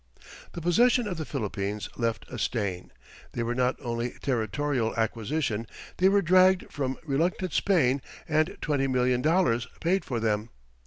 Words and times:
The 0.53 0.61
possession 0.61 1.07
of 1.07 1.17
the 1.17 1.25
Philippines 1.25 1.87
left 1.95 2.25
a 2.27 2.39
stain. 2.39 2.89
They 3.33 3.43
were 3.43 3.53
not 3.53 3.75
only 3.83 4.15
territorial 4.23 4.95
acquisition; 4.95 5.67
they 5.97 6.09
were 6.09 6.23
dragged 6.23 6.71
from 6.73 6.97
reluctant 7.05 7.53
Spain 7.53 8.01
and 8.27 8.57
twenty 8.61 8.87
million 8.87 9.21
dollars 9.21 9.67
paid 9.79 10.03
for 10.03 10.19
them. 10.19 10.49